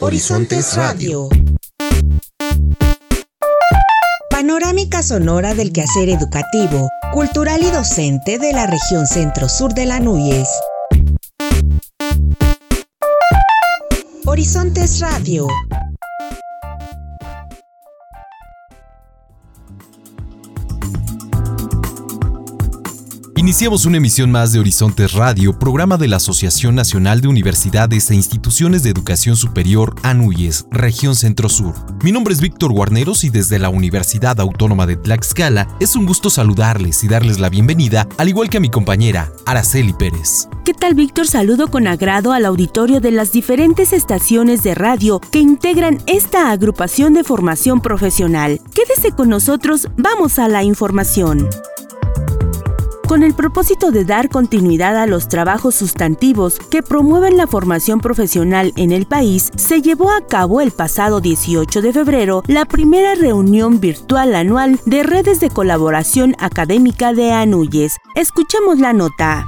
[0.00, 1.28] Horizontes Radio.
[4.30, 10.48] Panorámica sonora del quehacer educativo, cultural y docente de la región centro-sur de la Núñez.
[14.24, 15.48] Horizontes Radio.
[23.48, 28.14] Iniciamos una emisión más de Horizontes Radio, programa de la Asociación Nacional de Universidades e
[28.14, 31.74] Instituciones de Educación Superior ANUYES, región Centro-Sur.
[32.04, 36.28] Mi nombre es Víctor Guarneros y desde la Universidad Autónoma de Tlaxcala es un gusto
[36.28, 40.46] saludarles y darles la bienvenida, al igual que a mi compañera Araceli Pérez.
[40.66, 41.26] ¿Qué tal Víctor?
[41.26, 47.14] Saludo con agrado al auditorio de las diferentes estaciones de radio que integran esta agrupación
[47.14, 48.60] de formación profesional.
[48.74, 51.48] Quédese con nosotros, vamos a la información.
[53.08, 58.74] Con el propósito de dar continuidad a los trabajos sustantivos que promueven la formación profesional
[58.76, 63.80] en el país, se llevó a cabo el pasado 18 de febrero la primera reunión
[63.80, 67.96] virtual anual de redes de colaboración académica de ANUYES.
[68.14, 69.46] Escuchemos la nota.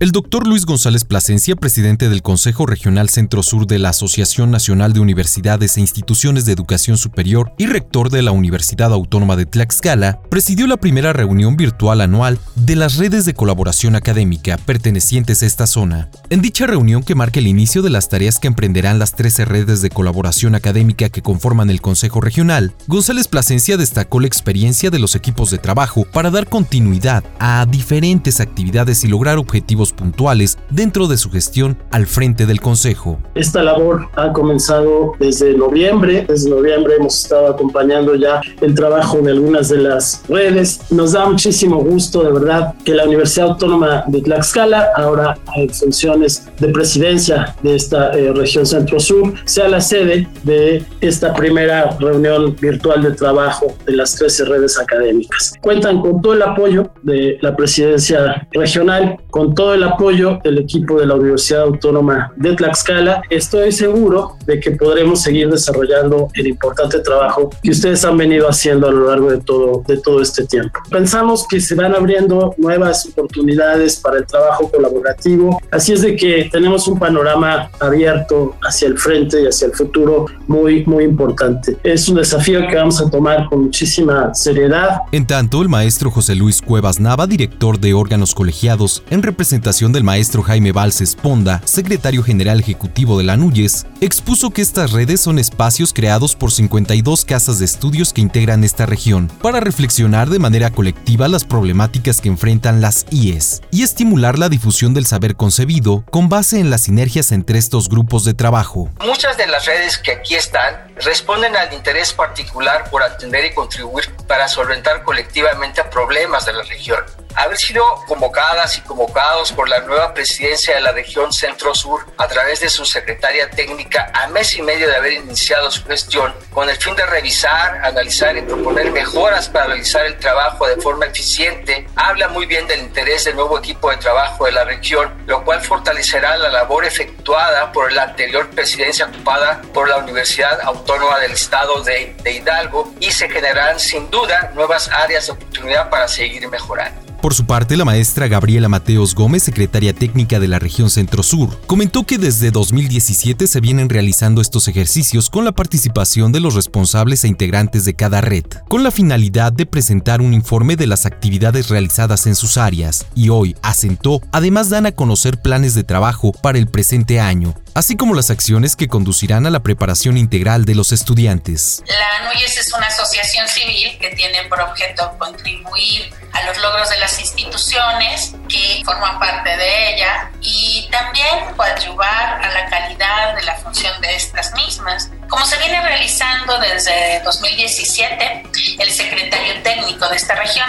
[0.00, 4.92] El doctor Luis González Plasencia, presidente del Consejo Regional Centro Sur de la Asociación Nacional
[4.92, 10.20] de Universidades e Instituciones de Educación Superior y rector de la Universidad Autónoma de Tlaxcala,
[10.30, 15.66] presidió la primera reunión virtual anual de las redes de colaboración académica pertenecientes a esta
[15.66, 16.10] zona.
[16.30, 19.82] En dicha reunión que marca el inicio de las tareas que emprenderán las 13 redes
[19.82, 25.16] de colaboración académica que conforman el Consejo Regional, González Plasencia destacó la experiencia de los
[25.16, 31.16] equipos de trabajo para dar continuidad a diferentes actividades y lograr objetivos puntuales dentro de
[31.16, 33.18] su gestión al frente del Consejo.
[33.34, 36.24] Esta labor ha comenzado desde noviembre.
[36.28, 40.80] Desde noviembre hemos estado acompañando ya el trabajo de algunas de las redes.
[40.90, 46.48] Nos da muchísimo gusto, de verdad, que la Universidad Autónoma de Tlaxcala, ahora en funciones
[46.58, 53.02] de presidencia de esta eh, región centro-sur, sea la sede de esta primera reunión virtual
[53.02, 55.54] de trabajo de las 13 redes académicas.
[55.60, 60.98] Cuentan con todo el apoyo de la presidencia regional, con todo el apoyo del equipo
[60.98, 67.00] de la Universidad Autónoma de Tlaxcala, estoy seguro de que podremos seguir desarrollando el importante
[67.00, 70.80] trabajo que ustedes han venido haciendo a lo largo de todo, de todo este tiempo.
[70.90, 76.48] Pensamos que se van abriendo nuevas oportunidades para el trabajo colaborativo, así es de que
[76.50, 81.76] tenemos un panorama abierto hacia el frente y hacia el futuro muy, muy importante.
[81.82, 85.02] Es un desafío que vamos a tomar con muchísima seriedad.
[85.12, 90.02] En tanto, el maestro José Luis Cuevas Nava, director de órganos colegiados en representación del
[90.02, 95.38] maestro Jaime Valses Ponda, secretario general ejecutivo de la NUYES, expuso que estas redes son
[95.38, 100.70] espacios creados por 52 casas de estudios que integran esta región para reflexionar de manera
[100.70, 106.30] colectiva las problemáticas que enfrentan las IES y estimular la difusión del saber concebido con
[106.30, 108.88] base en las sinergias entre estos grupos de trabajo.
[109.04, 114.06] Muchas de las redes que aquí están responden al interés particular por atender y contribuir
[114.26, 117.00] para solventar colectivamente problemas de la región
[117.38, 122.60] haber sido convocadas y convocados por la nueva presidencia de la región Centro-Sur a través
[122.60, 126.76] de su secretaria técnica a mes y medio de haber iniciado su gestión con el
[126.76, 132.28] fin de revisar, analizar y proponer mejoras para realizar el trabajo de forma eficiente, habla
[132.28, 136.36] muy bien del interés del nuevo equipo de trabajo de la región, lo cual fortalecerá
[136.36, 142.16] la labor efectuada por la anterior presidencia ocupada por la Universidad Autónoma del Estado de,
[142.28, 147.07] Hidalgo y se generarán sin duda nuevas áreas de oportunidad para seguir mejorando.
[147.20, 152.04] Por su parte, la maestra Gabriela Mateos Gómez, secretaria técnica de la región Centro-Sur, comentó
[152.04, 157.28] que desde 2017 se vienen realizando estos ejercicios con la participación de los responsables e
[157.28, 162.28] integrantes de cada red, con la finalidad de presentar un informe de las actividades realizadas
[162.28, 166.68] en sus áreas, y hoy, asentó, además dan a conocer planes de trabajo para el
[166.68, 171.82] presente año, así como las acciones que conducirán a la preparación integral de los estudiantes.
[171.86, 176.98] La ANUYES es una asociación civil que tiene por objeto contribuir a los logros de
[176.98, 183.56] las instituciones que forman parte de ella y también coadyuvar a la calidad de la
[183.56, 185.10] función de estas mismas.
[185.28, 188.44] Como se viene realizando desde 2017,
[188.78, 190.66] el secretario técnico de esta región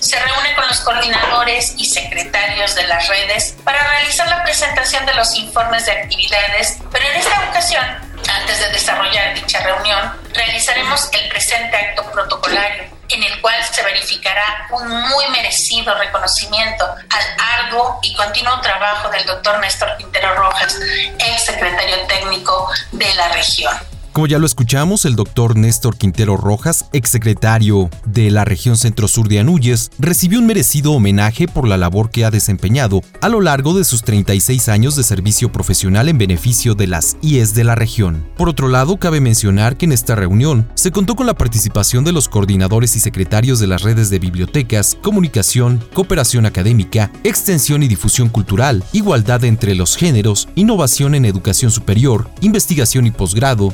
[0.00, 5.14] se reúne con los coordinadores y secretarios de las redes para realizar la presentación de
[5.14, 7.84] los informes de actividades, pero en esta ocasión,
[8.28, 14.68] antes de desarrollar dicha reunión, realizaremos el presente acto protocolario en el cual se verificará
[14.70, 20.78] un muy merecido reconocimiento al arduo y continuo trabajo del doctor Néstor Quintero Rojas,
[21.18, 23.97] ex secretario técnico de la región.
[24.18, 29.38] Como ya lo escuchamos, el doctor Néstor Quintero Rojas, exsecretario de la región centro-sur de
[29.38, 33.84] Anúyes, recibió un merecido homenaje por la labor que ha desempeñado a lo largo de
[33.84, 38.28] sus 36 años de servicio profesional en beneficio de las IES de la región.
[38.36, 42.10] Por otro lado, cabe mencionar que en esta reunión se contó con la participación de
[42.10, 48.30] los coordinadores y secretarios de las redes de bibliotecas, comunicación, cooperación académica, extensión y difusión
[48.30, 53.72] cultural, igualdad entre los géneros, innovación en educación superior, investigación y posgrado,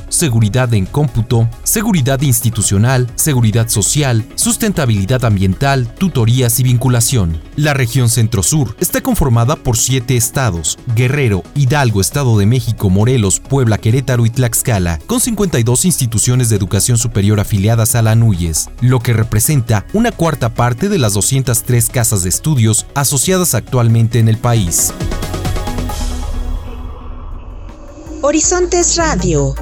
[0.73, 7.41] en cómputo, seguridad institucional, seguridad social, sustentabilidad ambiental, tutorías y vinculación.
[7.55, 13.77] La región Centro-Sur está conformada por siete estados, Guerrero, Hidalgo, Estado de México, Morelos, Puebla,
[13.77, 19.13] Querétaro y Tlaxcala, con 52 instituciones de educación superior afiliadas a la NUYES, lo que
[19.13, 24.93] representa una cuarta parte de las 203 casas de estudios asociadas actualmente en el país.
[28.27, 29.53] Horizontes Radio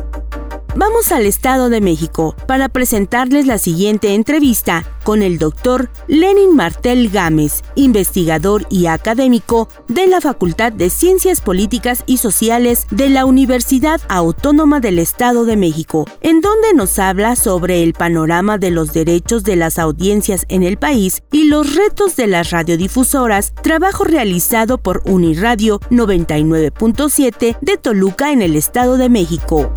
[0.76, 7.10] Vamos al Estado de México para presentarles la siguiente entrevista con el doctor Lenin Martel
[7.10, 14.02] Gámez, investigador y académico de la Facultad de Ciencias Políticas y Sociales de la Universidad
[14.10, 19.44] Autónoma del Estado de México, en donde nos habla sobre el panorama de los derechos
[19.44, 25.04] de las audiencias en el país y los retos de las radiodifusoras, trabajo realizado por
[25.06, 29.72] Uniradio 99.7 de Toluca en el Estado de México.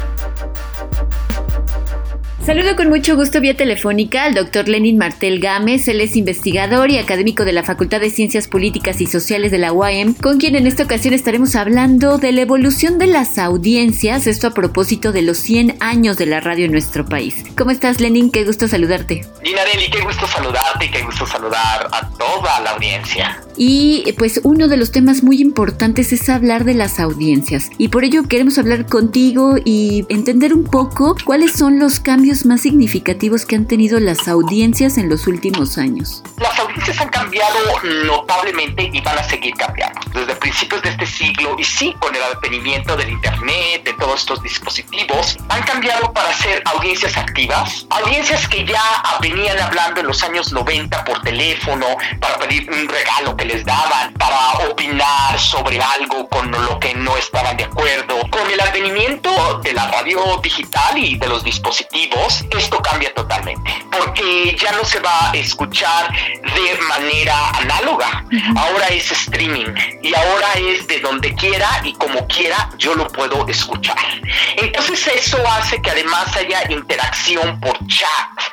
[2.46, 5.88] Saludo con mucho gusto vía telefónica al doctor Lenin Martel Gámez.
[5.88, 9.72] Él es investigador y académico de la Facultad de Ciencias Políticas y Sociales de la
[9.72, 14.46] UAM, con quien en esta ocasión estaremos hablando de la evolución de las audiencias, esto
[14.46, 17.34] a propósito de los 100 años de la radio en nuestro país.
[17.58, 18.30] ¿Cómo estás, Lenin?
[18.30, 19.26] Qué gusto saludarte.
[19.42, 23.42] Dinarelli, qué gusto saludarte y qué gusto saludar a toda la audiencia.
[23.56, 27.70] Y pues uno de los temas muy importantes es hablar de las audiencias.
[27.76, 32.62] Y por ello queremos hablar contigo y entender un poco cuáles son los cambios más
[32.62, 36.22] significativos que han tenido las audiencias en los últimos años.
[36.38, 37.58] Las audiencias han cambiado
[38.04, 40.00] notablemente y van a seguir cambiando.
[40.12, 44.42] Desde principios de este siglo y sí, con el advenimiento del Internet, de todos estos
[44.42, 48.82] dispositivos, han cambiado para ser audiencias activas, audiencias que ya
[49.20, 51.86] venían hablando en los años 90 por teléfono
[52.20, 57.16] para pedir un regalo que les daban, para opinar sobre algo con lo que no
[57.16, 58.16] estaban de acuerdo.
[58.46, 64.56] Con el advenimiento de la radio digital y de los dispositivos, esto cambia totalmente, porque
[64.56, 68.24] ya no se va a escuchar de manera análoga.
[68.56, 73.48] Ahora es streaming y ahora es de donde quiera y como quiera yo lo puedo
[73.48, 73.98] escuchar.
[74.56, 78.46] Entonces eso hace que además haya interacción por chat.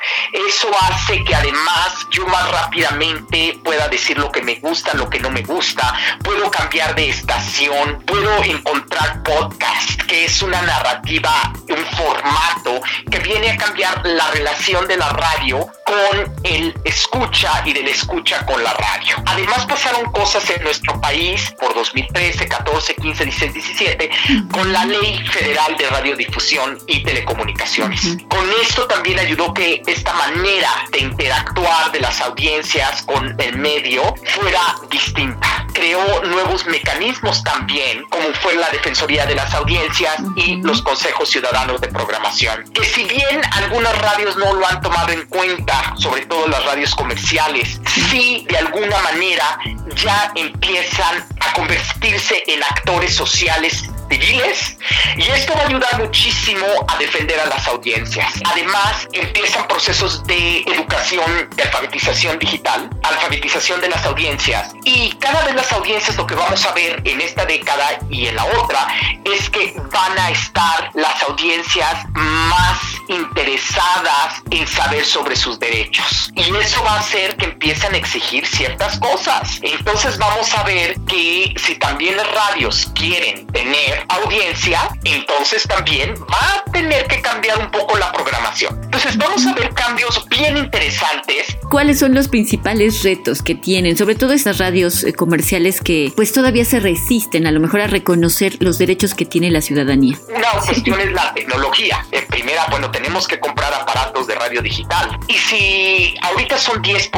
[0.48, 5.20] Eso hace que además yo más rápidamente pueda decir lo que me gusta, lo que
[5.20, 5.94] no me gusta.
[6.24, 13.50] Puedo cambiar de estación, puedo encontrar podcast, que es una narrativa, un formato que viene
[13.50, 18.72] a cambiar la relación de la radio con el escucha y del escucha con la
[18.72, 19.16] radio.
[19.26, 24.10] Además pasaron cosas en nuestro país por 2013, 14, 15, 16, 17
[24.52, 28.16] con la Ley Federal de Radiodifusión y Telecomunicaciones.
[28.28, 31.83] Con esto también ayudó que esta manera de interactuar
[32.14, 35.66] las audiencias con el medio fuera distinta.
[35.72, 41.80] Creó nuevos mecanismos también, como fue la Defensoría de las Audiencias y los Consejos Ciudadanos
[41.80, 42.70] de Programación.
[42.72, 46.94] Que si bien algunas radios no lo han tomado en cuenta, sobre todo las radios
[46.94, 49.58] comerciales, sí de alguna manera
[49.96, 54.76] ya empiezan a convertirse en actores sociales civiles
[55.16, 58.32] y esto va a ayudar muchísimo a defender a las audiencias.
[58.44, 65.54] Además, empiezan procesos de educación, de alfabetización digital, alfabetización de las audiencias y cada vez
[65.54, 68.86] las audiencias lo que vamos a ver en esta década y en la otra
[69.24, 76.54] es que van a estar las audiencias más interesadas en saber sobre sus derechos y
[76.56, 79.60] eso va a hacer que empiecen a exigir ciertas cosas.
[79.62, 86.64] Entonces vamos a ver que si también las radios quieren tener audiencia, entonces también va
[86.64, 88.78] a tener que cambiar un poco la programación.
[88.84, 91.56] Entonces vamos a ver cambios bien interesantes.
[91.70, 96.32] ¿Cuáles son los principales retos que tienen, sobre todo estas radios eh, comerciales que pues
[96.32, 100.18] todavía se resisten a lo mejor a reconocer los derechos que tiene la ciudadanía?
[100.28, 102.04] Una cuestión es la tecnología.
[102.10, 105.18] En primera, bueno, tenemos que comprar aparatos de radio digital.
[105.28, 107.10] Y si ahorita son 10%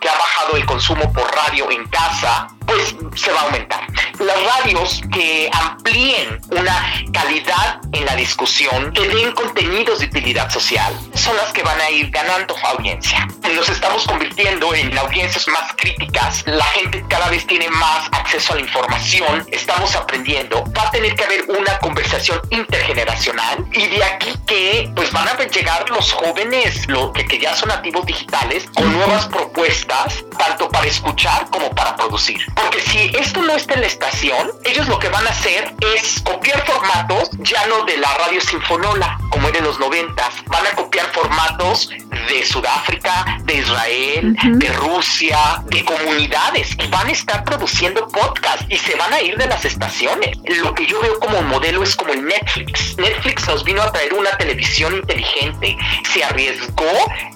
[0.00, 3.86] que ha bajado el consumo por radio en casa, pues se va a aumentar.
[4.18, 10.92] Las radios que amplíen una calidad en la discusión, que den contenidos de utilidad social,
[11.14, 13.26] son las que van a ir ganando audiencia.
[13.54, 18.56] Nos estamos convirtiendo en audiencias más críticas, la gente cada vez tiene más acceso a
[18.56, 23.64] la información, estamos aprendiendo, va a tener que haber una conversación intergeneracional.
[23.72, 27.70] Y de aquí que pues van a llegar los jóvenes lo que, que ya son
[27.70, 32.40] nativos digitales con nuevas propuestas tanto para escuchar como para producir.
[32.54, 35.59] Porque si esto no está en la estación ellos lo que van a hacer
[35.94, 40.34] es copiar formatos ya no de la radio sinfonola como era en los noventas.
[40.46, 41.90] Van a copiar formatos
[42.30, 48.78] de Sudáfrica de Israel de Rusia de comunidades y van a estar produciendo podcast y
[48.78, 52.12] se van a ir de las estaciones lo que yo veo como modelo es como
[52.12, 55.76] el Netflix Netflix nos vino a traer una televisión inteligente,
[56.12, 56.84] se arriesgó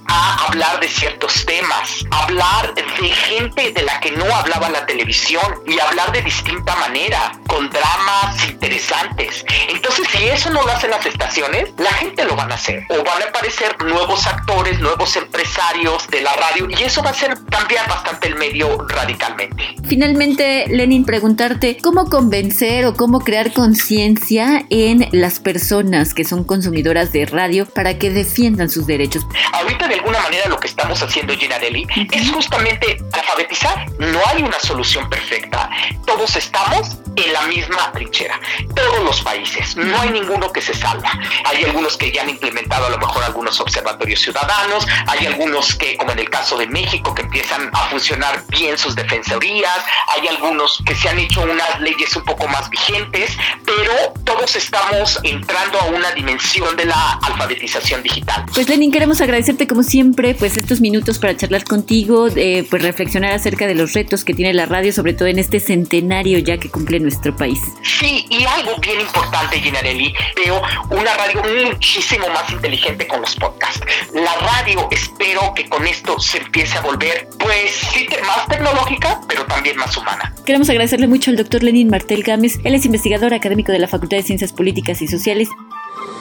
[0.07, 5.43] a hablar de ciertos temas, hablar de gente de la que no hablaba la televisión
[5.67, 9.45] y hablar de distinta manera, con dramas interesantes.
[9.69, 12.85] Entonces, si eso no lo hacen las estaciones, la gente lo van a hacer.
[12.91, 17.13] O van a aparecer nuevos actores, nuevos empresarios de la radio y eso va a
[17.13, 19.77] hacer cambiar bastante el medio radicalmente.
[19.89, 27.13] Finalmente, Lenin, preguntarte cómo convencer o cómo crear conciencia en las personas que son consumidoras
[27.13, 29.27] de radio para que defiendan sus derechos.
[29.55, 33.91] Ahorita de alguna manera lo que estamos haciendo, Ginarelli, es justamente alfabetizar.
[33.99, 35.71] No hay una solución perfecta.
[36.05, 38.39] Todos estamos en la misma trinchera.
[38.75, 39.77] Todos los países.
[39.77, 41.11] No hay ninguno que se salva.
[41.45, 44.64] Hay algunos que ya han implementado a lo mejor algunos observatorios ciudadanos.
[45.07, 48.95] Hay algunos que, como en el caso de México, que empiezan a funcionar bien sus
[48.95, 49.85] defensorías.
[50.17, 53.37] Hay algunos que se han hecho unas leyes un poco más vigentes.
[53.65, 58.45] Pero todos estamos entrando a una dimensión de la alfabetización digital.
[58.55, 63.33] Pues Lenin, queremos agradecerte como siempre pues estos minutos para charlar contigo, eh, pues reflexionar
[63.33, 66.71] acerca de los retos que tiene la radio, sobre todo en este centenario ya que
[66.71, 67.61] cumple nuestro país.
[67.83, 73.81] Sí, y algo bien importante, Ginarelli, veo una radio muchísimo más inteligente con los podcasts.
[74.13, 74.54] La radio,
[74.91, 79.97] espero que con esto se empiece a volver, pues sí, más tecnológica, pero también más
[79.97, 80.35] humana.
[80.45, 84.17] Queremos agradecerle mucho al doctor Lenin Martel Gámez, él es investigador académico de la Facultad
[84.17, 85.49] de Ciencias Políticas y Sociales.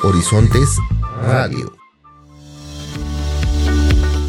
[0.04, 0.78] Horizontes
[1.22, 1.83] Radio.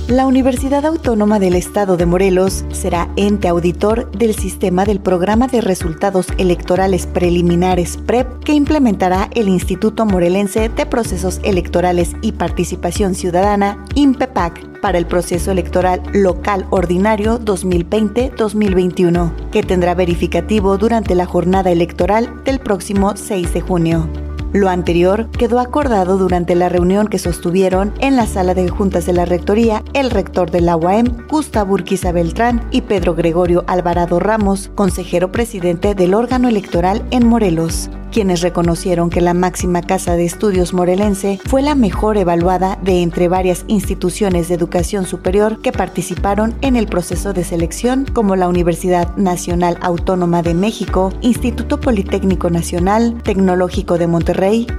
[0.08, 5.62] La Universidad Autónoma del Estado de Morelos será ente auditor del sistema del Programa de
[5.62, 13.82] Resultados Electorales Preliminares PREP que implementará el Instituto Morelense de Procesos Electorales y Participación Ciudadana,
[13.94, 22.44] INPEPAC, para el proceso electoral local ordinario 2020-2021, que tendrá verificativo durante la jornada electoral
[22.44, 24.23] del próximo 6 de junio.
[24.54, 29.12] Lo anterior quedó acordado durante la reunión que sostuvieron en la sala de juntas de
[29.12, 34.70] la Rectoría el rector de la UAM, Gustavo Urquiza Beltrán, y Pedro Gregorio Alvarado Ramos,
[34.76, 40.72] consejero presidente del órgano electoral en Morelos quienes reconocieron que la máxima casa de estudios
[40.72, 46.76] morelense fue la mejor evaluada de entre varias instituciones de educación superior que participaron en
[46.76, 53.98] el proceso de selección, como la Universidad Nacional Autónoma de México, Instituto Politécnico Nacional, Tecnológico
[53.98, 54.06] de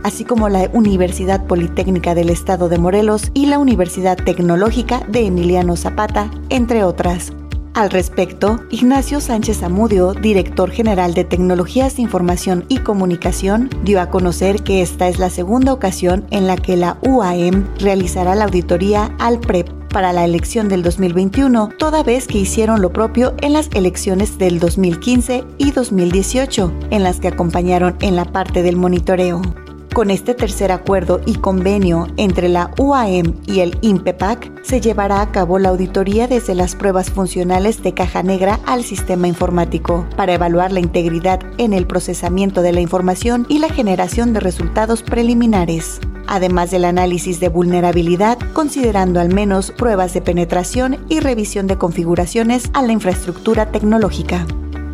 [0.04, 5.76] Así como la Universidad Politécnica del Estado de Morelos y la Universidad Tecnológica de Emiliano
[5.76, 7.34] Zapata, entre otras.
[7.74, 14.10] Al respecto, Ignacio Sánchez Amudio, director general de Tecnologías de Información y Comunicación, dio a
[14.10, 19.16] conocer que esta es la segunda ocasión en la que la UAM realizará la auditoría
[19.18, 23.70] al PREP para la elección del 2021, toda vez que hicieron lo propio en las
[23.74, 29.42] elecciones del 2015 y 2018, en las que acompañaron en la parte del monitoreo.
[29.94, 35.32] Con este tercer acuerdo y convenio entre la UAM y el INPEPAC, se llevará a
[35.32, 40.74] cabo la auditoría desde las pruebas funcionales de caja negra al sistema informático, para evaluar
[40.74, 46.72] la integridad en el procesamiento de la información y la generación de resultados preliminares además
[46.72, 52.82] del análisis de vulnerabilidad, considerando al menos pruebas de penetración y revisión de configuraciones a
[52.82, 54.46] la infraestructura tecnológica.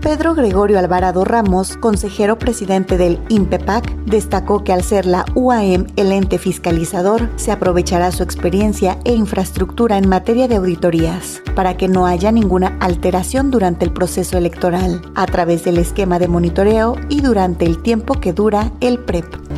[0.01, 6.11] Pedro Gregorio Alvarado Ramos, consejero presidente del INPEPAC, destacó que al ser la UAM el
[6.11, 12.07] ente fiscalizador, se aprovechará su experiencia e infraestructura en materia de auditorías, para que no
[12.07, 17.65] haya ninguna alteración durante el proceso electoral, a través del esquema de monitoreo y durante
[17.65, 19.50] el tiempo que dura el PREP.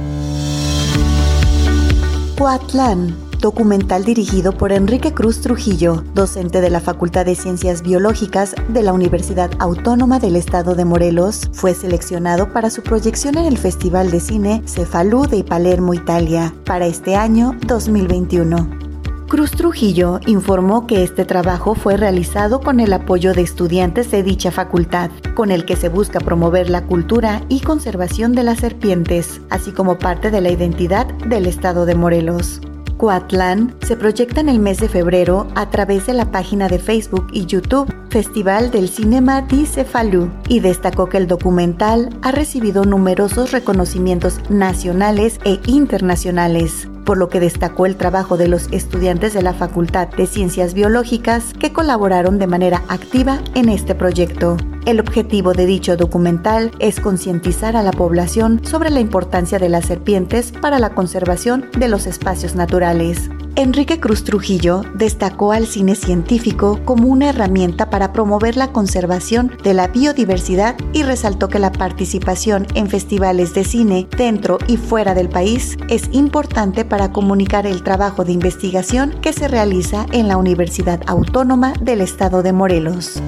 [2.37, 8.81] Coatlán documental dirigido por Enrique Cruz Trujillo, docente de la Facultad de Ciencias Biológicas de
[8.81, 14.11] la Universidad Autónoma del Estado de Morelos, fue seleccionado para su proyección en el Festival
[14.11, 18.92] de Cine Cefalú de Palermo, Italia, para este año 2021.
[19.33, 24.51] Cruz Trujillo informó que este trabajo fue realizado con el apoyo de estudiantes de dicha
[24.51, 29.71] facultad, con el que se busca promover la cultura y conservación de las serpientes, así
[29.71, 32.61] como parte de la identidad del estado de Morelos.
[32.97, 37.25] Coatlán se proyecta en el mes de febrero a través de la página de Facebook
[37.33, 43.51] y YouTube Festival del Cinema di Cefalú y destacó que el documental ha recibido numerosos
[43.51, 49.53] reconocimientos nacionales e internacionales por lo que destacó el trabajo de los estudiantes de la
[49.53, 54.57] Facultad de Ciencias Biológicas que colaboraron de manera activa en este proyecto.
[54.85, 59.85] El objetivo de dicho documental es concientizar a la población sobre la importancia de las
[59.85, 63.29] serpientes para la conservación de los espacios naturales.
[63.55, 69.73] Enrique Cruz Trujillo destacó al cine científico como una herramienta para promover la conservación de
[69.73, 75.29] la biodiversidad y resaltó que la participación en festivales de cine dentro y fuera del
[75.29, 80.99] país es importante para comunicar el trabajo de investigación que se realiza en la Universidad
[81.05, 83.21] Autónoma del Estado de Morelos.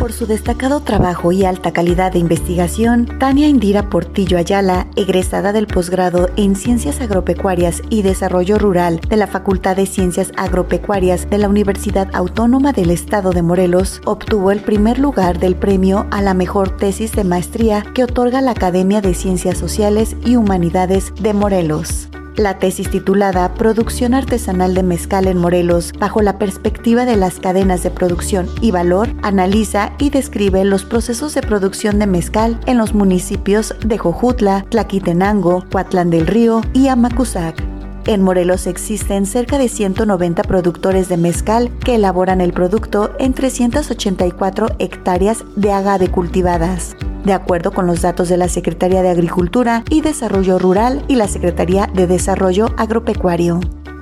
[0.00, 5.66] Por su destacado trabajo y alta calidad de investigación, Tania Indira Portillo Ayala, egresada del
[5.66, 11.50] posgrado en Ciencias Agropecuarias y Desarrollo Rural de la Facultad de Ciencias Agropecuarias de la
[11.50, 16.78] Universidad Autónoma del Estado de Morelos, obtuvo el primer lugar del premio a la mejor
[16.78, 22.08] tesis de maestría que otorga la Academia de Ciencias Sociales y Humanidades de Morelos.
[22.40, 27.82] La tesis titulada Producción artesanal de mezcal en Morelos bajo la perspectiva de las cadenas
[27.82, 32.94] de producción y valor analiza y describe los procesos de producción de mezcal en los
[32.94, 37.62] municipios de Jojutla, Tlaquitenango, Coatlán del Río y Amacuzac.
[38.06, 44.76] En Morelos existen cerca de 190 productores de mezcal que elaboran el producto en 384
[44.78, 50.00] hectáreas de agave cultivadas de acuerdo con los datos de la Secretaría de Agricultura y
[50.00, 53.60] Desarrollo Rural y la Secretaría de Desarrollo Agropecuario.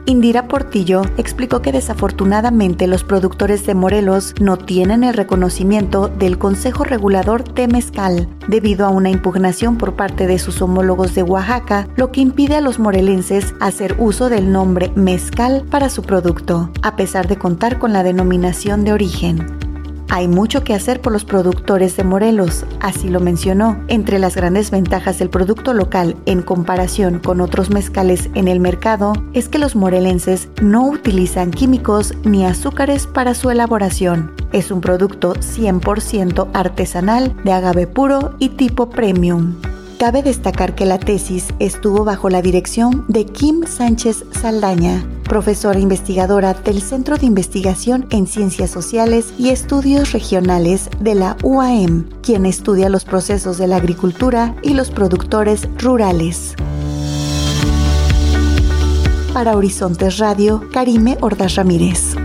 [0.09, 6.85] Indira Portillo explicó que desafortunadamente los productores de Morelos no tienen el reconocimiento del Consejo
[6.85, 12.11] Regulador de Mezcal, debido a una impugnación por parte de sus homólogos de Oaxaca, lo
[12.11, 17.29] que impide a los morelenses hacer uso del nombre mezcal para su producto, a pesar
[17.29, 19.68] de contar con la denominación de origen.
[20.11, 23.79] Hay mucho que hacer por los productores de Morelos, así lo mencionó.
[23.89, 29.13] Entre las grandes ventajas del producto local en comparación con otros mezcales en el mercado
[29.35, 34.33] es que los morelenses no utilizan químicos ni azúcares para su elaboración.
[34.53, 39.57] Es un producto 100% artesanal de agave puro y tipo premium.
[39.99, 46.55] Cabe destacar que la tesis estuvo bajo la dirección de Kim Sánchez Saldaña, profesora investigadora
[46.55, 52.89] del Centro de Investigación en Ciencias Sociales y Estudios Regionales de la UAM, quien estudia
[52.89, 56.55] los procesos de la agricultura y los productores rurales.
[59.35, 62.18] Para Horizontes Radio, Karime Ordaz Ramírez.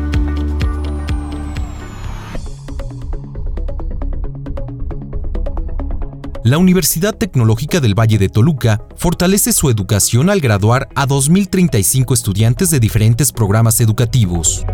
[6.43, 12.69] La Universidad Tecnológica del Valle de Toluca fortalece su educación al graduar a 2.035 estudiantes
[12.69, 14.65] de diferentes programas educativos.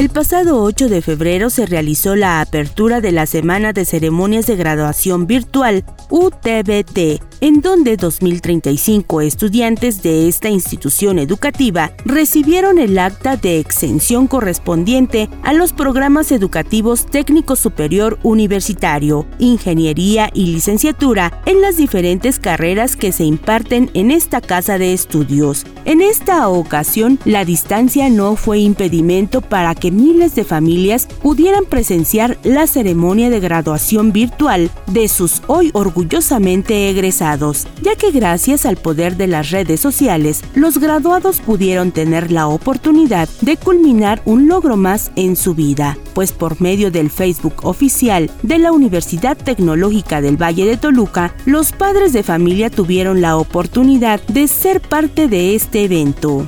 [0.00, 4.56] El pasado 8 de febrero se realizó la apertura de la Semana de Ceremonias de
[4.56, 13.58] Graduación Virtual UTBT, en donde 2.035 estudiantes de esta institución educativa recibieron el acta de
[13.58, 22.38] exención correspondiente a los programas educativos técnico superior universitario, ingeniería y licenciatura en las diferentes
[22.38, 25.66] carreras que se imparten en esta casa de estudios.
[25.84, 32.38] En esta ocasión, la distancia no fue impedimento para que miles de familias pudieran presenciar
[32.44, 39.16] la ceremonia de graduación virtual de sus hoy orgullosamente egresados, ya que gracias al poder
[39.16, 45.10] de las redes sociales, los graduados pudieron tener la oportunidad de culminar un logro más
[45.16, 50.66] en su vida, pues por medio del Facebook oficial de la Universidad Tecnológica del Valle
[50.66, 56.46] de Toluca, los padres de familia tuvieron la oportunidad de ser parte de este evento.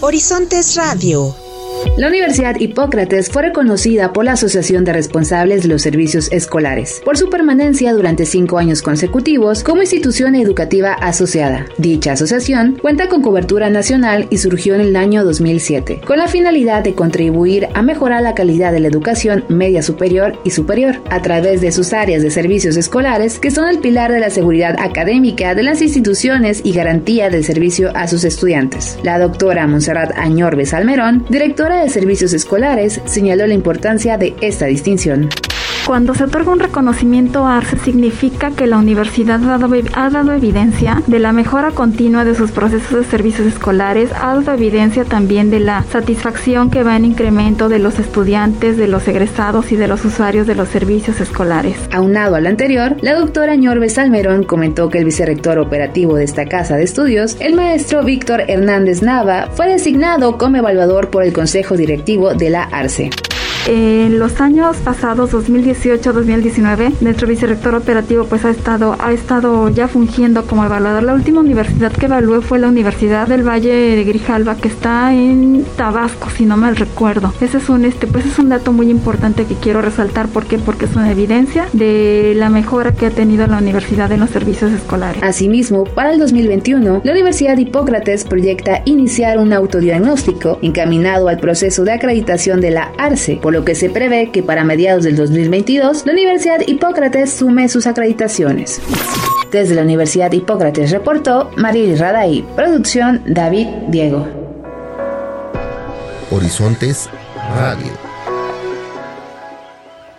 [0.00, 1.43] Horizontes Radio
[1.96, 7.16] la Universidad Hipócrates fue reconocida por la Asociación de Responsables de los Servicios Escolares por
[7.16, 11.66] su permanencia durante cinco años consecutivos como institución educativa asociada.
[11.78, 16.82] Dicha asociación cuenta con cobertura nacional y surgió en el año 2007, con la finalidad
[16.82, 21.60] de contribuir a mejorar la calidad de la educación media superior y superior a través
[21.60, 25.62] de sus áreas de servicios escolares, que son el pilar de la seguridad académica de
[25.62, 28.98] las instituciones y garantía del servicio a sus estudiantes.
[29.02, 35.28] La doctora Monserrat Añorbes Almerón, directora de Servicios Escolares señaló la importancia de esta distinción.
[35.86, 41.02] Cuando se otorga un reconocimiento ARCE significa que la universidad ha dado, ha dado evidencia
[41.06, 45.60] de la mejora continua de sus procesos de servicios escolares, ha dado evidencia también de
[45.60, 50.02] la satisfacción que va en incremento de los estudiantes, de los egresados y de los
[50.06, 51.76] usuarios de los servicios escolares.
[51.92, 56.46] Aunado a lo anterior, la doctora Ñorbe Salmerón comentó que el vicerrector operativo de esta
[56.46, 61.76] casa de estudios, el maestro Víctor Hernández Nava, fue designado como evaluador por el Consejo
[61.76, 63.10] Directivo de la ARCE.
[63.66, 70.44] En los años pasados, 2018-2019, nuestro vicerrector operativo pues ha estado, ha estado ya fungiendo
[70.46, 71.02] como evaluador.
[71.02, 75.64] La última universidad que evalué fue la Universidad del Valle de Grijalva, que está en
[75.78, 77.32] Tabasco, si no mal recuerdo.
[77.40, 80.28] Ese es un, este, pues es un dato muy importante que quiero resaltar.
[80.28, 80.58] ¿Por qué?
[80.58, 84.72] Porque es una evidencia de la mejora que ha tenido la universidad en los servicios
[84.72, 85.22] escolares.
[85.22, 91.92] Asimismo, para el 2021, la Universidad Hipócrates proyecta iniciar un autodiagnóstico encaminado al proceso de
[91.92, 96.12] acreditación de la ARCE, por lo que se prevé que para mediados del 2022 la
[96.12, 98.82] Universidad Hipócrates sume sus acreditaciones.
[99.52, 104.26] Desde la Universidad Hipócrates reportó Mariel Raday, producción David Diego.
[106.32, 107.08] Horizontes
[107.54, 107.92] Radio.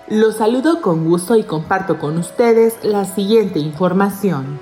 [0.07, 4.57] Los saludo con gusto y comparto con ustedes la siguiente información.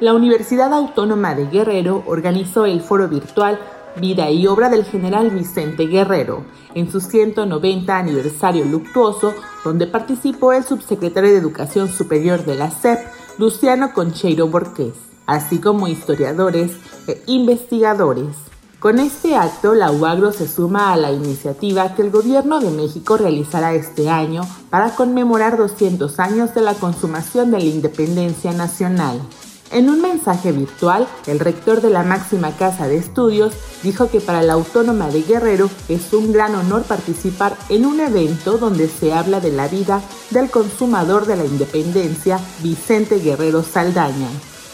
[0.00, 3.58] La Universidad Autónoma de Guerrero organizó el foro virtual
[4.00, 9.34] Vida y obra del general Vicente Guerrero, en su 190 aniversario luctuoso,
[9.64, 12.98] donde participó el subsecretario de Educación Superior de la SEP,
[13.38, 14.94] Luciano Concheiro Borqués,
[15.26, 16.72] así como historiadores
[17.06, 18.36] e investigadores.
[18.80, 23.16] Con este acto, la UAGRO se suma a la iniciativa que el Gobierno de México
[23.16, 29.20] realizará este año para conmemorar 200 años de la consumación de la independencia nacional.
[29.70, 33.52] En un mensaje virtual, el rector de la máxima casa de estudios
[33.82, 38.56] dijo que para la Autónoma de Guerrero es un gran honor participar en un evento
[38.56, 40.00] donde se habla de la vida
[40.30, 44.28] del consumador de la independencia, Vicente Guerrero Saldaña.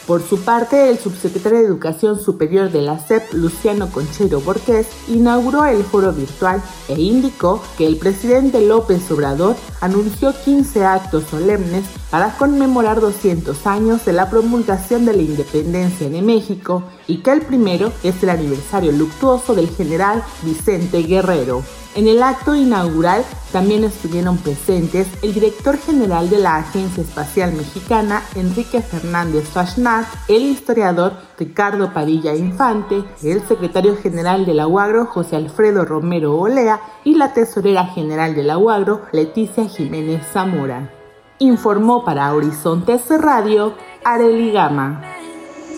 [0.07, 5.65] Por su parte, el subsecretario de Educación Superior de la SEP, Luciano Conchero Borges, inauguró
[5.65, 12.37] el foro virtual e indicó que el presidente López Obrador anunció 15 actos solemnes para
[12.37, 17.93] conmemorar 200 años de la promulgación de la independencia de México y que el primero
[18.03, 21.63] es el aniversario luctuoso del general Vicente Guerrero.
[21.97, 28.21] En el acto inaugural también estuvieron presentes el director general de la Agencia Espacial Mexicana,
[28.35, 35.37] Enrique Fernández Fashnat, el historiador Ricardo Padilla Infante, el secretario general de la UAGRO, José
[35.37, 40.91] Alfredo Romero Olea, y la tesorera general de la UAGRO, Leticia Jiménez Zamora.
[41.39, 45.14] Informó para Horizontes Radio, Areli Gama.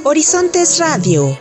[0.08, 1.36] Horizontes Radio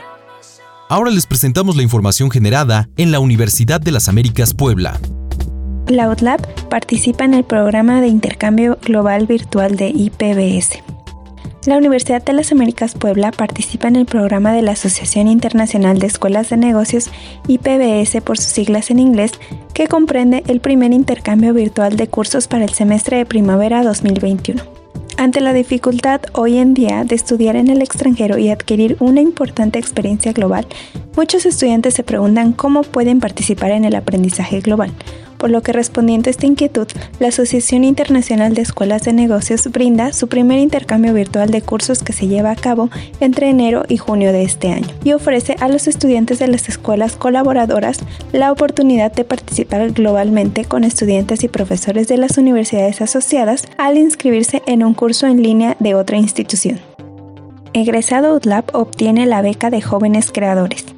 [0.90, 5.00] Ahora les presentamos la información generada en la Universidad de las Américas Puebla.
[5.88, 10.80] La UTLAB participa en el programa de intercambio global virtual de IPBS.
[11.68, 16.08] La Universidad de las Américas Puebla participa en el programa de la Asociación Internacional de
[16.08, 17.12] Escuelas de Negocios
[17.48, 19.34] IPBS por sus siglas en inglés,
[19.76, 24.85] que comprende el primer intercambio virtual de cursos para el semestre de primavera 2021.
[25.18, 29.80] Ante la dificultad hoy en día de estudiar en el extranjero y adquirir una importante
[29.80, 30.68] experiencia global,
[31.16, 34.92] muchos estudiantes se preguntan cómo pueden participar en el aprendizaje global
[35.46, 36.88] por lo que respondiendo a esta inquietud,
[37.20, 42.14] la Asociación Internacional de Escuelas de Negocios brinda su primer intercambio virtual de cursos que
[42.14, 45.88] se lleva a cabo entre enero y junio de este año y ofrece a los
[45.88, 48.00] estudiantes de las escuelas colaboradoras
[48.32, 54.64] la oportunidad de participar globalmente con estudiantes y profesores de las universidades asociadas al inscribirse
[54.66, 56.80] en un curso en línea de otra institución.
[57.74, 60.95] Egresado UTLAB obtiene la beca de jóvenes creadores.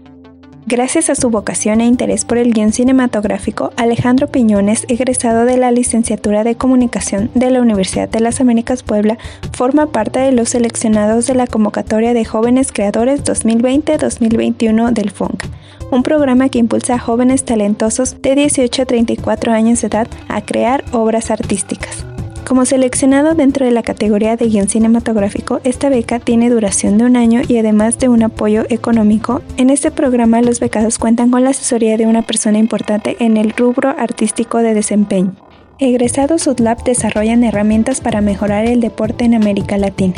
[0.70, 5.72] Gracias a su vocación e interés por el guion cinematográfico, Alejandro Piñones, egresado de la
[5.72, 9.18] licenciatura de Comunicación de la Universidad de las Américas Puebla,
[9.54, 15.48] forma parte de los seleccionados de la convocatoria de Jóvenes Creadores 2020-2021 del FONCA,
[15.90, 20.42] un programa que impulsa a jóvenes talentosos de 18 a 34 años de edad a
[20.42, 22.06] crear obras artísticas.
[22.48, 27.18] Como seleccionado dentro de la categoría de guion cinematográfico, esta beca tiene duración de un
[27.18, 31.50] año y además de un apoyo económico, en este programa los becados cuentan con la
[31.50, 35.36] asesoría de una persona importante en el rubro artístico de desempeño.
[35.78, 40.14] Egresados UTLAB desarrollan herramientas para mejorar el deporte en América Latina.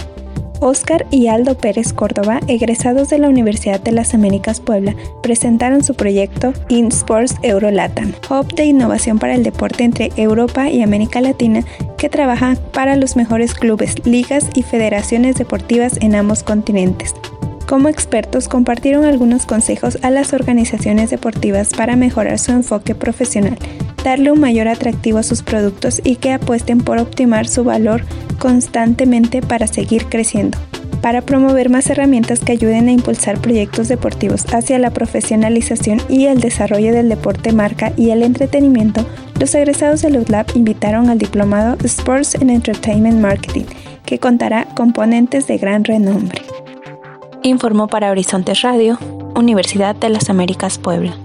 [0.59, 5.95] Oscar y Aldo Pérez Córdoba, egresados de la Universidad de las Américas Puebla, presentaron su
[5.95, 11.63] proyecto InSports Eurolatam, hub de innovación para el deporte entre Europa y América Latina
[11.97, 17.15] que trabaja para los mejores clubes, ligas y federaciones deportivas en ambos continentes.
[17.69, 23.59] Como expertos compartieron algunos consejos a las organizaciones deportivas para mejorar su enfoque profesional,
[24.03, 28.01] darle un mayor atractivo a sus productos y que apuesten por optimizar su valor
[28.39, 30.57] constantemente para seguir creciendo
[31.03, 36.41] para promover más herramientas que ayuden a impulsar proyectos deportivos hacia la profesionalización y el
[36.41, 39.05] desarrollo del deporte marca y el entretenimiento,
[39.39, 43.63] los egresados de UTLAB invitaron al diplomado Sports and Entertainment Marketing,
[44.05, 46.48] que contará componentes de gran renombre.
[47.43, 48.99] Informó para Horizontes Radio,
[49.33, 51.17] Universidad de las Américas Puebla.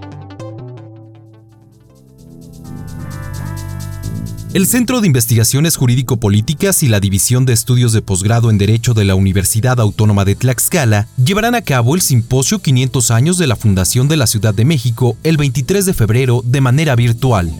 [4.53, 9.03] El Centro de Investigaciones Jurídico-Políticas y la División de Estudios de Posgrado en Derecho de
[9.03, 14.07] la Universidad Autónoma de Tlaxcala llevarán a cabo el simposio 500 años de la Fundación
[14.07, 17.51] de la Ciudad de México el 23 de febrero de manera virtual.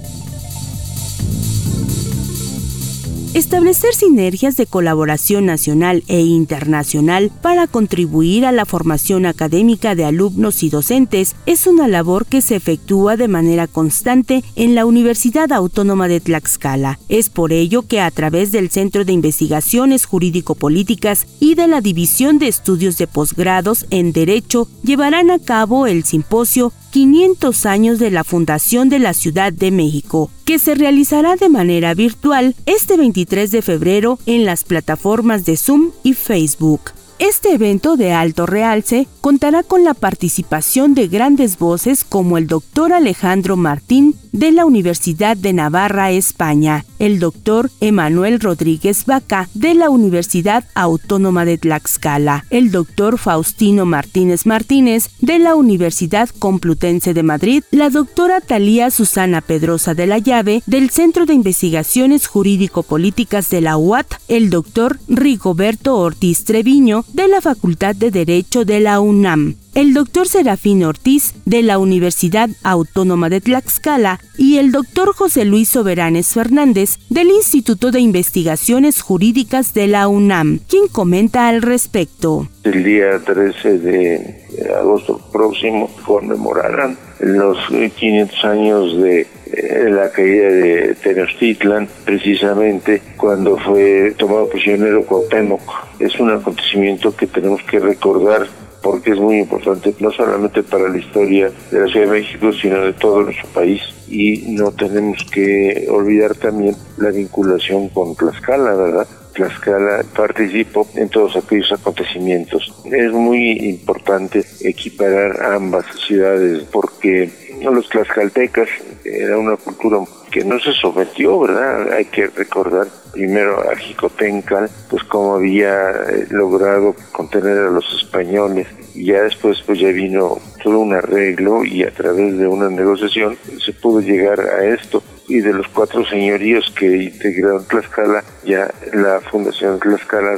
[3.35, 10.63] Establecer sinergias de colaboración nacional e internacional para contribuir a la formación académica de alumnos
[10.63, 16.07] y docentes es una labor que se efectúa de manera constante en la Universidad Autónoma
[16.07, 16.97] de Tlaxcala.
[17.09, 22.39] Es por ello que a través del Centro de Investigaciones Jurídico-Políticas y de la División
[22.39, 28.23] de Estudios de Posgrados en Derecho llevarán a cabo el simposio 500 años de la
[28.23, 33.61] fundación de la Ciudad de México, que se realizará de manera virtual este 23 de
[33.63, 36.91] febrero en las plataformas de Zoom y Facebook.
[37.17, 42.91] Este evento de alto realce contará con la participación de grandes voces como el doctor
[42.91, 49.89] Alejandro Martín de la Universidad de Navarra, España, el doctor Emanuel Rodríguez Vaca de la
[49.89, 57.63] Universidad Autónoma de Tlaxcala, el doctor Faustino Martínez Martínez de la Universidad Complutense de Madrid,
[57.71, 63.77] la doctora Talía Susana Pedrosa de la Llave del Centro de Investigaciones Jurídico-Políticas de la
[63.77, 69.93] UAT, el doctor Rigoberto Ortiz Treviño de la Facultad de Derecho de la UNAM, el
[69.93, 76.33] doctor Serafín Ortiz de la Universidad Autónoma de Tlaxcala y el doctor José Luis Soberanes
[76.33, 82.47] Fernández del Instituto de Investigaciones Jurídicas de la UNAM, quien comenta al respecto.
[82.63, 84.45] El día 13 de
[84.77, 94.13] agosto próximo conmemorarán los 500 años de eh, la caída de Tenochtitlan, precisamente cuando fue
[94.17, 95.61] tomado prisionero Cuauhtémoc.
[95.99, 98.47] Es un acontecimiento que tenemos que recordar
[98.85, 102.81] porque es muy importante no solamente para la historia de la Ciudad de México, sino
[102.81, 103.81] de todo nuestro país.
[104.07, 109.07] Y no tenemos que olvidar también la vinculación con Tlaxcala, ¿verdad?
[109.33, 112.71] Tlaxcala participó en todos aquellos acontecimientos.
[112.85, 117.31] Es muy importante equiparar ambas ciudades porque
[117.63, 118.69] los tlaxcaltecas
[119.03, 119.97] era una cultura
[120.35, 121.93] que no se sometió, ¿verdad?
[121.93, 128.67] Hay que recordar primero a Jicotencal, pues cómo había eh, logrado contener a los españoles.
[128.93, 133.37] Y ya después pues ya vino todo un arreglo y a través de una negociación
[133.63, 135.01] se pudo llegar a esto.
[135.29, 140.37] Y de los cuatro señoríos que integraron Tlaxcala ya la fundación Tlaxcala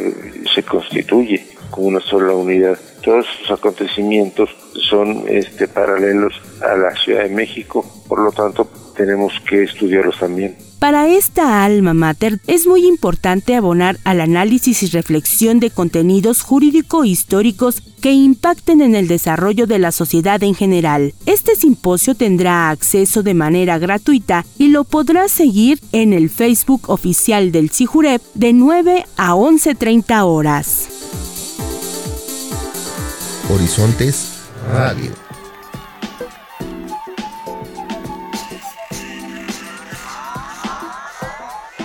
[0.53, 2.77] se constituye como una sola unidad.
[3.03, 4.51] Todos estos acontecimientos
[4.89, 10.57] son este, paralelos a la Ciudad de México, por lo tanto tenemos que estudiarlos también.
[10.79, 17.81] Para esta alma mater es muy importante abonar al análisis y reflexión de contenidos jurídico-históricos
[18.01, 21.13] que impacten en el desarrollo de la sociedad en general.
[21.25, 27.51] Este simposio tendrá acceso de manera gratuita y lo podrá seguir en el Facebook oficial
[27.51, 30.89] del CIJUREP de 9 a 11.30 horas.
[33.49, 34.33] Horizontes
[34.71, 35.26] Radio.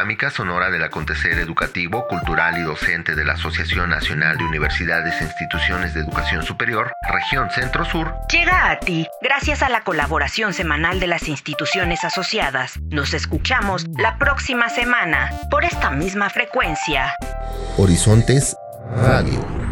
[0.08, 5.24] Panorámica sonora del acontecer educativo, cultural y docente de la Asociación Nacional de Universidades e
[5.24, 11.08] Instituciones de Educación Superior, región Centro-Sur, llega a ti gracias a la colaboración semanal de
[11.08, 12.80] las instituciones asociadas.
[12.90, 17.14] Nos escuchamos la próxima semana por esta misma frecuencia.
[17.76, 18.56] Horizontes
[18.96, 19.67] Radio.